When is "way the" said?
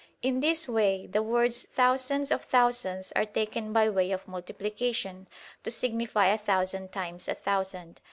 0.67-1.21